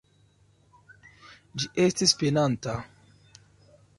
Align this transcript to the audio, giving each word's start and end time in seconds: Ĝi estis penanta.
Ĝi 1.63 1.69
estis 1.85 2.15
penanta. 2.23 2.75